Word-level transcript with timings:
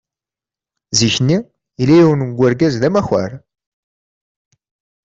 Zik-nni, 0.99 1.39
yella 1.79 1.95
yiwen 1.97 2.27
n 2.31 2.37
urgaz 2.47 2.73
d 2.81 2.83
amakur. 2.87 3.31